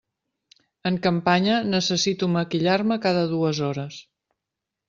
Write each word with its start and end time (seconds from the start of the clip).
En 0.89 0.97
campanya 1.03 1.59
necessito 1.75 2.31
maquillar-me 2.39 3.01
cada 3.07 3.25
dues 3.35 3.63
hores. 3.69 4.01